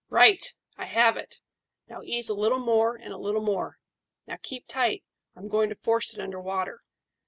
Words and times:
Right! 0.09 0.43
I 0.79 0.85
have 0.85 1.15
it; 1.15 1.41
now 1.87 2.01
ease 2.01 2.27
a 2.27 2.33
little 2.33 2.57
more 2.57 2.95
and 2.95 3.13
a 3.13 3.19
little 3.19 3.39
more. 3.43 3.77
Now 4.25 4.37
keep 4.41 4.65
tight; 4.67 5.03
I'm 5.35 5.47
going 5.47 5.69
to 5.69 5.75
force 5.75 6.15
it 6.15 6.19
under 6.19 6.41
water." 6.41 6.81